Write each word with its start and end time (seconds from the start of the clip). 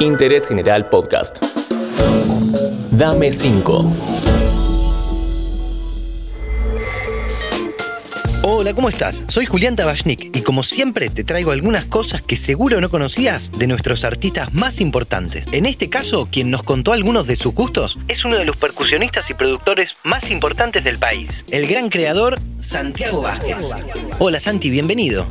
Interés 0.00 0.46
General 0.46 0.88
Podcast. 0.88 1.38
Dame 2.90 3.32
5. 3.32 3.92
Hola, 8.42 8.74
¿cómo 8.74 8.88
estás? 8.88 9.22
Soy 9.26 9.46
Julián 9.46 9.74
Tabachnik 9.74 10.36
y 10.36 10.42
como 10.42 10.62
siempre 10.62 11.08
te 11.10 11.24
traigo 11.24 11.50
algunas 11.50 11.84
cosas 11.84 12.22
que 12.22 12.36
seguro 12.36 12.80
no 12.80 12.88
conocías 12.88 13.50
de 13.52 13.66
nuestros 13.66 14.04
artistas 14.04 14.54
más 14.54 14.80
importantes. 14.80 15.46
En 15.50 15.66
este 15.66 15.88
caso, 15.88 16.28
quien 16.30 16.50
nos 16.50 16.62
contó 16.62 16.92
algunos 16.92 17.26
de 17.26 17.36
sus 17.36 17.54
gustos 17.54 17.98
es 18.06 18.24
uno 18.24 18.36
de 18.36 18.44
los 18.44 18.56
percusionistas 18.56 19.30
y 19.30 19.34
productores 19.34 19.96
más 20.04 20.30
importantes 20.30 20.84
del 20.84 20.98
país, 20.98 21.44
el 21.50 21.66
gran 21.66 21.88
creador 21.88 22.40
Santiago 22.60 23.22
Vázquez. 23.22 23.72
Hola 24.20 24.38
Santi, 24.38 24.70
bienvenido. 24.70 25.26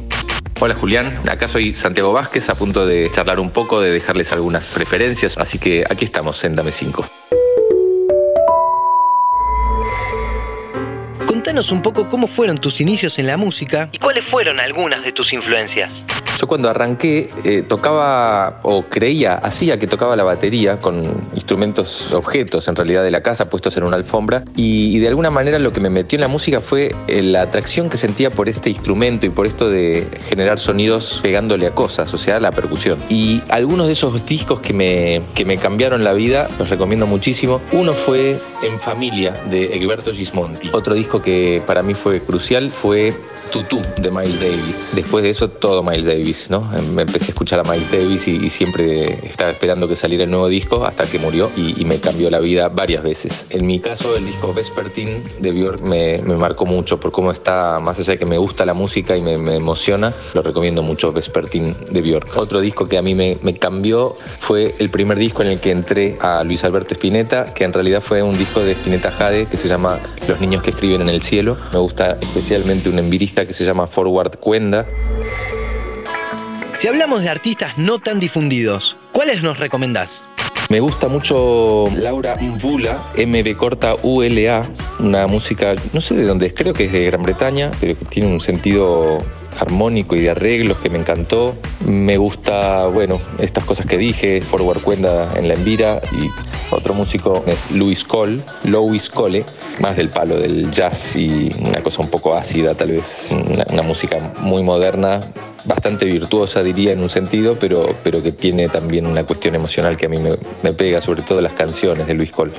Hola 0.57 0.73
Julián, 0.73 1.21
acá 1.29 1.49
soy 1.49 1.73
Santiago 1.73 2.13
Vázquez, 2.13 2.47
a 2.49 2.55
punto 2.55 2.85
de 2.85 3.11
charlar 3.11 3.41
un 3.41 3.51
poco, 3.51 3.81
de 3.81 3.91
dejarles 3.91 4.31
algunas 4.31 4.73
preferencias, 4.73 5.37
así 5.37 5.59
que 5.59 5.83
aquí 5.89 6.05
estamos 6.05 6.41
en 6.45 6.55
Dame 6.55 6.71
5. 6.71 7.05
Contanos 11.27 11.71
un 11.73 11.81
poco 11.81 12.07
cómo 12.07 12.27
fueron 12.27 12.57
tus 12.57 12.79
inicios 12.79 13.19
en 13.19 13.27
la 13.27 13.35
música 13.35 13.89
y 13.91 13.99
cuáles 13.99 14.23
fueron 14.23 14.61
algunas 14.61 15.03
de 15.03 15.11
tus 15.11 15.33
influencias. 15.33 16.05
Yo 16.37 16.47
cuando 16.47 16.69
arranqué 16.69 17.29
eh, 17.45 17.61
tocaba 17.61 18.59
o 18.63 18.83
creía, 18.83 19.35
hacía 19.35 19.79
que 19.79 19.87
tocaba 19.87 20.17
la 20.17 20.23
batería 20.23 20.77
con 20.79 21.01
instrumentos, 21.33 22.13
objetos 22.13 22.67
en 22.67 22.75
realidad 22.75 23.03
de 23.03 23.11
la 23.11 23.23
casa 23.23 23.49
puestos 23.49 23.77
en 23.77 23.83
una 23.83 23.95
alfombra 23.95 24.43
y, 24.55 24.99
de 24.99 25.07
alguna 25.07 25.29
manera 25.29 25.59
lo 25.59 25.71
que 25.71 25.79
me 25.79 25.89
metió 25.89 26.17
en 26.17 26.21
la 26.21 26.27
música 26.27 26.59
fue 26.59 26.93
eh, 27.07 27.21
la 27.21 27.43
atracción 27.43 27.89
que 27.89 27.97
sentía 27.97 28.31
por 28.31 28.49
este 28.49 28.69
instrumento 28.69 29.25
y 29.25 29.29
por 29.29 29.45
esto 29.45 29.69
de 29.69 30.07
generar 30.27 30.59
sonidos 30.59 31.19
pegándole 31.23 31.67
a 31.67 31.71
cosas, 31.75 32.13
o 32.13 32.17
sea, 32.17 32.39
la 32.39 32.51
percusión. 32.51 32.99
Y 33.09 33.41
algunos 33.49 33.87
de 33.87 33.93
esos 33.93 34.25
discos 34.25 34.59
que 34.59 34.73
me, 34.73 35.21
que 35.33 35.45
me 35.45 35.57
cambiaron 35.57 36.03
la 36.03 36.13
vida, 36.13 36.49
los 36.59 36.69
recomiendo 36.69 37.07
muchísimo. 37.07 37.61
Uno 37.71 37.93
fue 37.93 38.39
En 38.61 38.79
Familia 38.79 39.33
de 39.49 39.75
Egberto 39.75 40.11
Gismonti. 40.11 40.69
Otro 40.73 40.95
disco 40.95 41.21
que 41.21 41.61
para 41.65 41.81
mí 41.81 41.93
fue 41.93 42.19
crucial 42.19 42.71
fue 42.71 43.13
Tutu 43.51 43.81
de 43.97 44.11
Miles 44.11 44.39
Davis. 44.39 44.91
Después 44.95 45.23
de 45.23 45.29
eso, 45.29 45.49
todo 45.49 45.83
Miles 45.83 46.05
Davis, 46.05 46.24
Me 46.25 47.03
empecé 47.03 47.25
a 47.25 47.29
escuchar 47.29 47.59
a 47.59 47.63
Miles 47.71 47.91
Davis 47.91 48.27
y, 48.27 48.49
siempre 48.49 49.27
estaba 49.27 49.51
esperando 49.51 49.87
que 49.87 49.95
saliera 49.95 50.23
el 50.23 50.31
nuevo 50.31 50.47
disco 50.47 50.83
hasta 50.83 51.03
que 51.03 51.19
murió 51.19 51.51
y, 51.55 51.85
me 51.85 51.99
cambió 51.99 52.31
la 52.31 52.39
vida 52.39 52.67
varias 52.67 53.03
veces. 53.03 53.45
En 53.51 53.67
mi 53.67 53.79
caso, 53.79 54.17
el 54.17 54.25
disco 54.25 54.51
Vespertine 54.51 55.21
de 55.39 55.51
Björk 55.51 55.81
me, 55.81 56.17
marcó 56.35 56.65
mucho 56.65 56.99
por 56.99 57.11
cómo 57.11 57.31
está, 57.31 57.79
más 57.79 57.99
allá 57.99 58.13
de 58.13 58.17
que 58.17 58.25
me 58.25 58.39
gusta 58.39 58.65
la 58.65 58.73
música 58.73 59.15
y 59.15 59.21
me, 59.21 59.33
emociona, 59.55 60.15
lo 60.33 60.41
recomiendo 60.41 60.81
mucho 60.81 61.11
Vespertine 61.11 61.75
de 61.91 62.01
Björk. 62.01 62.35
Otro 62.37 62.59
disco 62.59 62.87
que 62.87 62.97
a 62.97 63.03
mí 63.03 63.13
me, 63.13 63.37
me 63.43 63.53
cambió 63.53 64.15
fue 64.39 64.73
el 64.79 64.89
primer 64.89 65.19
disco 65.19 65.43
en 65.43 65.49
el 65.49 65.59
que 65.59 65.69
entré 65.69 66.17
a 66.21 66.43
Luis 66.43 66.63
Alberto 66.63 66.95
Spinetta, 66.95 67.53
que 67.53 67.65
en 67.65 67.73
realidad 67.73 68.01
fue 68.01 68.23
un 68.23 68.35
disco 68.35 68.61
de 68.61 68.71
Spinetta 68.71 69.11
Jade 69.11 69.45
que 69.45 69.57
se 69.57 69.67
llama 69.67 69.99
Los 70.27 70.41
niños 70.41 70.63
que 70.63 70.71
escriben 70.71 71.01
en 71.01 71.09
el 71.09 71.21
cielo. 71.21 71.55
Me 71.71 71.77
gusta 71.77 72.17
especialmente 72.19 72.89
un 72.89 72.97
envirista 72.97 73.45
que 73.45 73.53
se 73.53 73.63
llama 73.63 73.85
Forward 73.85 74.39
Cuenda. 74.39 74.87
Si 76.75 76.89
hablamos 76.89 77.23
de 77.23 77.29
artistas 77.29 77.77
no 77.77 77.99
tan 77.99 78.19
difundidos, 78.19 78.97
¿cuáles 79.13 79.41
nos 79.41 79.59
recomendás? 79.59 80.27
Me 80.69 80.81
gusta 80.81 81.07
mucho 81.07 81.85
Laura 81.95 82.35
Mvula, 82.35 83.01
MB 83.15 83.55
corta 83.55 83.95
ULA, 84.03 84.67
una 84.99 85.25
música, 85.25 85.73
no 85.93 86.01
sé 86.01 86.15
de 86.15 86.23
dónde 86.23 86.47
es, 86.47 86.53
creo 86.53 86.73
que 86.73 86.83
es 86.83 86.91
de 86.91 87.05
Gran 87.05 87.23
Bretaña, 87.23 87.71
pero 87.79 87.97
que 87.97 88.03
tiene 88.03 88.27
un 88.27 88.41
sentido 88.41 89.21
armónico 89.57 90.17
y 90.17 90.19
de 90.19 90.31
arreglos 90.31 90.77
que 90.79 90.89
me 90.89 90.99
encantó. 90.99 91.55
Me 91.87 92.17
gusta, 92.17 92.87
bueno, 92.87 93.21
estas 93.37 93.63
cosas 93.63 93.85
que 93.85 93.97
dije, 93.97 94.41
Forward 94.41 94.81
Cuenda 94.81 95.31
en 95.37 95.47
la 95.47 95.53
Envira 95.53 96.01
y 96.11 96.27
otro 96.71 96.93
músico 96.93 97.41
es 97.47 97.71
Louis 97.71 98.03
Cole, 98.03 98.41
Louis 98.65 99.09
Cole, 99.09 99.45
más 99.79 99.95
del 99.95 100.09
palo 100.09 100.37
del 100.37 100.69
jazz 100.71 101.15
y 101.15 101.55
una 101.57 101.81
cosa 101.81 102.01
un 102.01 102.09
poco 102.09 102.35
ácida, 102.35 102.75
tal 102.75 102.91
vez 102.91 103.29
una, 103.31 103.81
música 103.81 104.33
muy 104.41 104.61
moderna, 104.61 105.21
bastante 105.65 106.05
virtuosa 106.05 106.63
diría 106.63 106.91
en 106.91 107.01
un 107.01 107.09
sentido, 107.09 107.57
pero, 107.59 107.95
pero 108.03 108.21
que 108.21 108.31
tiene 108.31 108.69
también 108.69 109.05
una 109.05 109.23
cuestión 109.25 109.55
emocional 109.55 109.97
que 109.97 110.05
a 110.05 110.09
mí 110.09 110.17
me, 110.17 110.37
me 110.63 110.73
pega, 110.73 111.01
sobre 111.01 111.21
todo 111.21 111.41
las 111.41 111.53
canciones 111.53 112.07
de 112.07 112.13
Louis 112.13 112.31
Cole. 112.31 112.51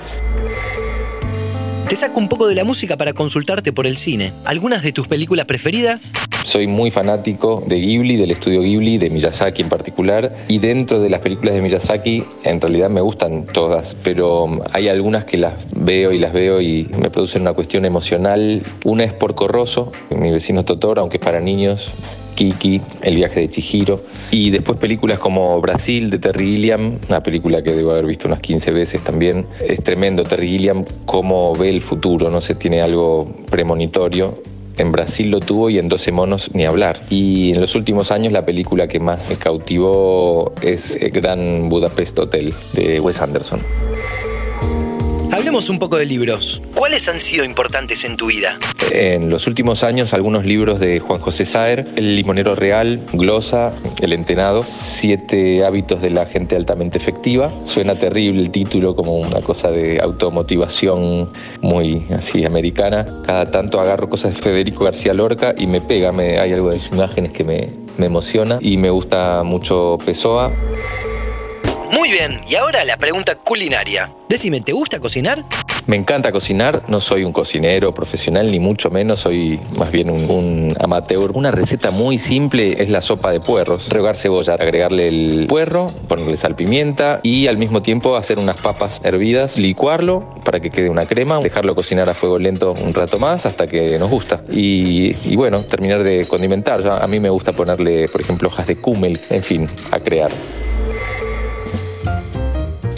Te 1.88 1.94
saco 1.94 2.18
un 2.18 2.28
poco 2.28 2.48
de 2.48 2.56
la 2.56 2.64
música 2.64 2.96
para 2.96 3.12
consultarte 3.12 3.72
por 3.72 3.86
el 3.86 3.96
cine. 3.96 4.32
¿Algunas 4.44 4.82
de 4.82 4.90
tus 4.90 5.06
películas 5.06 5.46
preferidas? 5.46 6.14
Soy 6.42 6.66
muy 6.66 6.90
fanático 6.90 7.62
de 7.64 7.76
Ghibli, 7.76 8.16
del 8.16 8.32
estudio 8.32 8.62
Ghibli, 8.62 8.98
de 8.98 9.08
Miyazaki 9.08 9.62
en 9.62 9.68
particular. 9.68 10.34
Y 10.48 10.58
dentro 10.58 11.00
de 11.00 11.08
las 11.08 11.20
películas 11.20 11.54
de 11.54 11.62
Miyazaki, 11.62 12.24
en 12.42 12.60
realidad 12.60 12.90
me 12.90 13.00
gustan 13.00 13.46
todas, 13.46 13.94
pero 14.02 14.58
hay 14.72 14.88
algunas 14.88 15.26
que 15.26 15.38
las 15.38 15.54
veo 15.70 16.10
y 16.10 16.18
las 16.18 16.32
veo 16.32 16.60
y 16.60 16.88
me 16.98 17.08
producen 17.08 17.42
una 17.42 17.52
cuestión 17.52 17.84
emocional. 17.84 18.62
Una 18.84 19.04
es 19.04 19.12
Porco 19.12 19.46
Rosso, 19.46 19.92
mi 20.10 20.32
vecino 20.32 20.64
Totoro, 20.64 21.02
aunque 21.02 21.18
es 21.18 21.24
para 21.24 21.38
niños. 21.38 21.92
Kiki, 22.36 22.80
El 23.02 23.16
viaje 23.16 23.40
de 23.40 23.48
Chihiro, 23.48 24.04
y 24.30 24.50
después 24.50 24.78
películas 24.78 25.18
como 25.18 25.60
Brasil 25.60 26.10
de 26.10 26.20
Terry 26.20 26.46
Gilliam, 26.46 26.98
una 27.08 27.22
película 27.22 27.62
que 27.62 27.72
debo 27.72 27.90
haber 27.90 28.06
visto 28.06 28.28
unas 28.28 28.40
15 28.40 28.70
veces 28.70 29.02
también. 29.02 29.46
Es 29.66 29.82
tremendo 29.82 30.22
Terry 30.22 30.50
Gilliam 30.50 30.84
cómo 31.04 31.52
ve 31.54 31.70
el 31.70 31.82
futuro, 31.82 32.30
no 32.30 32.40
sé, 32.40 32.54
tiene 32.54 32.80
algo 32.82 33.28
premonitorio. 33.50 34.38
En 34.76 34.92
Brasil 34.92 35.30
lo 35.30 35.40
tuvo 35.40 35.70
y 35.70 35.78
en 35.78 35.88
12 35.88 36.12
monos 36.12 36.50
ni 36.52 36.66
hablar. 36.66 37.00
Y 37.08 37.52
en 37.52 37.60
los 37.62 37.74
últimos 37.74 38.12
años 38.12 38.32
la 38.32 38.44
película 38.44 38.86
que 38.86 39.00
más 39.00 39.30
me 39.30 39.36
cautivó 39.36 40.52
es 40.60 40.96
El 40.96 41.10
Gran 41.10 41.70
Budapest 41.70 42.18
Hotel 42.18 42.54
de 42.74 43.00
Wes 43.00 43.20
Anderson. 43.22 43.60
Hablemos 45.36 45.68
un 45.68 45.78
poco 45.78 45.98
de 45.98 46.06
libros. 46.06 46.62
¿Cuáles 46.74 47.06
han 47.10 47.20
sido 47.20 47.44
importantes 47.44 48.04
en 48.04 48.16
tu 48.16 48.28
vida? 48.28 48.58
En 48.90 49.28
los 49.28 49.46
últimos 49.46 49.84
años, 49.84 50.14
algunos 50.14 50.46
libros 50.46 50.80
de 50.80 50.98
Juan 50.98 51.20
José 51.20 51.44
Saer, 51.44 51.86
El 51.94 52.16
limonero 52.16 52.54
real, 52.54 53.02
Glosa, 53.12 53.74
El 54.00 54.14
entenado, 54.14 54.64
Siete 54.66 55.62
hábitos 55.66 56.00
de 56.00 56.08
la 56.08 56.24
gente 56.24 56.56
altamente 56.56 56.96
efectiva. 56.96 57.52
Suena 57.66 57.96
terrible 57.96 58.40
el 58.40 58.50
título, 58.50 58.96
como 58.96 59.18
una 59.18 59.42
cosa 59.42 59.70
de 59.70 60.00
automotivación 60.00 61.30
muy 61.60 62.06
así 62.16 62.46
americana. 62.46 63.04
Cada 63.26 63.50
tanto 63.50 63.78
agarro 63.78 64.08
cosas 64.08 64.34
de 64.34 64.40
Federico 64.40 64.84
García 64.84 65.12
Lorca 65.12 65.54
y 65.58 65.66
me 65.66 65.82
pega, 65.82 66.14
hay 66.16 66.54
algo 66.54 66.70
de 66.70 66.80
sus 66.80 66.92
imágenes 66.92 67.32
que 67.32 67.44
me, 67.44 67.68
me 67.98 68.06
emociona 68.06 68.56
y 68.62 68.78
me 68.78 68.88
gusta 68.88 69.42
mucho 69.42 69.98
Pessoa. 70.02 70.50
Muy 71.92 72.10
bien, 72.10 72.40
y 72.48 72.56
ahora 72.56 72.84
la 72.84 72.96
pregunta 72.96 73.34
culinaria. 73.36 74.10
Decime, 74.28 74.60
¿te 74.60 74.72
gusta 74.72 74.98
cocinar? 74.98 75.44
Me 75.86 75.94
encanta 75.94 76.32
cocinar, 76.32 76.82
no 76.88 77.00
soy 77.00 77.22
un 77.22 77.32
cocinero 77.32 77.94
profesional 77.94 78.50
ni 78.50 78.58
mucho 78.58 78.90
menos, 78.90 79.20
soy 79.20 79.60
más 79.78 79.92
bien 79.92 80.10
un, 80.10 80.74
amateur. 80.80 81.30
Una 81.32 81.52
receta 81.52 81.92
muy 81.92 82.18
simple 82.18 82.82
es 82.82 82.90
la 82.90 83.00
sopa 83.00 83.30
de 83.30 83.38
puerros. 83.38 83.88
Regar 83.88 84.16
cebolla, 84.16 84.54
agregarle 84.54 85.06
el 85.06 85.46
puerro, 85.46 85.92
ponerle 86.08 86.36
sal, 86.36 86.56
pimienta 86.56 87.20
y 87.22 87.46
al 87.46 87.56
mismo 87.56 87.82
tiempo 87.82 88.16
hacer 88.16 88.40
unas 88.40 88.60
papas 88.60 89.00
hervidas, 89.04 89.58
licuarlo 89.58 90.34
para 90.44 90.58
que 90.58 90.70
quede 90.70 90.90
una 90.90 91.06
crema, 91.06 91.38
dejarlo 91.38 91.76
cocinar 91.76 92.08
a 92.08 92.14
fuego 92.14 92.40
lento 92.40 92.72
un 92.72 92.92
rato 92.92 93.20
más 93.20 93.46
hasta 93.46 93.68
que 93.68 93.96
nos 93.96 94.10
gusta. 94.10 94.42
Y, 94.50 95.36
bueno, 95.36 95.62
terminar 95.62 96.02
de 96.02 96.26
condimentar. 96.26 96.84
a 96.84 97.06
mí 97.06 97.20
me 97.20 97.30
gusta 97.30 97.52
ponerle, 97.52 98.08
por 98.08 98.20
ejemplo, 98.20 98.48
hojas 98.48 98.66
de 98.66 98.76
cúmel, 98.76 99.20
en 99.30 99.42
fin, 99.44 99.68
a 99.92 100.00
crear. 100.00 100.32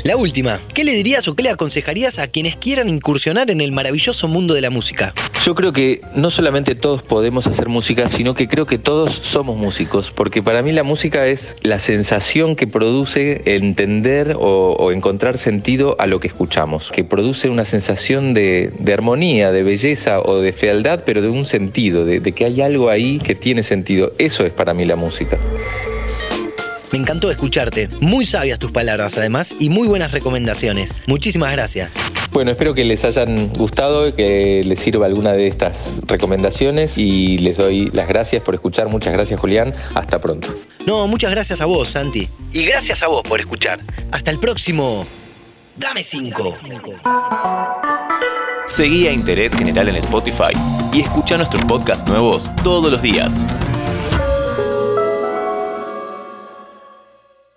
La 0.08 0.16
última, 0.16 0.58
¿qué 0.72 0.84
le 0.84 0.92
dirías 0.92 1.28
o 1.28 1.36
qué 1.36 1.42
le 1.42 1.50
aconsejarías 1.50 2.19
a 2.19 2.28
quienes 2.28 2.56
quieran 2.56 2.88
incursionar 2.88 3.50
en 3.50 3.60
el 3.60 3.72
maravilloso 3.72 4.26
mundo 4.26 4.54
de 4.54 4.62
la 4.62 4.70
música? 4.70 5.12
Yo 5.44 5.54
creo 5.54 5.70
que 5.74 6.00
no 6.14 6.30
solamente 6.30 6.74
todos 6.74 7.02
podemos 7.02 7.46
hacer 7.46 7.69
música, 7.69 8.08
sino 8.08 8.32
que 8.32 8.48
creo 8.48 8.64
que 8.64 8.78
todos 8.78 9.12
somos 9.12 9.58
músicos, 9.58 10.10
porque 10.10 10.42
para 10.42 10.62
mí 10.62 10.72
la 10.72 10.82
música 10.82 11.26
es 11.26 11.56
la 11.60 11.78
sensación 11.78 12.56
que 12.56 12.66
produce 12.66 13.42
entender 13.44 14.34
o, 14.40 14.93
encontrar 14.93 15.37
sentido 15.37 15.94
a 15.99 16.06
lo 16.06 16.20
que 16.20 16.28
escuchamos, 16.28 16.90
que 16.90 17.05
produce 17.05 17.50
una 17.50 17.66
sensación 17.66 18.32
de, 18.32 18.72
armonía, 18.90 19.52
de 19.52 19.62
belleza 19.62 20.20
o 20.22 20.40
de 20.40 20.55
fealdad, 20.55 21.02
pero 21.05 21.20
de 21.20 21.28
un 21.28 21.44
sentido, 21.44 22.06
de 22.06 22.32
que 22.32 22.46
hay 22.46 22.62
algo 22.62 22.88
ahí 22.88 23.19
que 23.19 23.34
tiene 23.34 23.62
sentido. 23.62 24.14
Eso 24.16 24.46
es 24.46 24.55
para 24.55 24.72
mí 24.72 24.87
la 24.87 24.96
música. 24.96 25.37
Me 26.93 26.99
encantó 26.99 27.31
escucharte. 27.31 27.88
Muy 28.00 28.26
sabias 28.26 28.58
tus 28.58 28.73
palabras, 28.73 29.19
además, 29.19 29.55
y 29.58 29.69
muy 29.69 29.88
buenas 29.88 30.12
recomendaciones. 30.12 30.94
Muchísimas 31.06 31.52
gracias. 31.52 31.96
Bueno, 32.32 32.50
espero 32.50 32.75
que 32.75 32.85
les 32.85 33.05
hayan 33.05 33.49
gustado, 33.49 34.14
que 34.14 34.62
les 34.64 34.81
sirva 34.81 35.06
alguna 35.06 35.32
de 35.32 35.46
estas 35.46 36.00
recomendaciones 36.06 36.99
y 36.99 37.38
les 37.38 37.56
doy 37.56 37.90
las 37.93 38.08
gracias 38.08 38.43
por 38.43 38.55
escuchar. 38.55 38.88
Muchas 38.88 39.12
gracias, 39.12 39.38
Julián. 39.38 39.75
Hasta 39.94 40.20
pronto. 40.20 40.55
No, 40.87 41.06
muchas 41.06 41.31
gracias 41.31 41.61
a 41.61 41.67
vos, 41.67 41.90
Santi. 41.90 42.29
Y 42.52 42.64
gracias 42.64 43.02
a 43.02 43.08
vos 43.08 43.23
por 43.23 43.41
escuchar. 43.41 43.81
Hasta 44.11 44.31
el 44.31 44.38
próximo. 44.38 45.06
Dame 45.76 46.02
5. 46.02 46.56
Seguí 48.67 49.06
a 49.06 49.12
Interés 49.12 49.55
General 49.55 49.88
en 49.88 49.96
Spotify 49.96 50.52
y 50.93 51.00
escucha 51.00 51.37
nuestros 51.37 51.64
podcasts 51.64 52.06
nuevos 52.06 52.50
todos 52.62 52.91
los 52.91 53.00
días. 53.00 53.44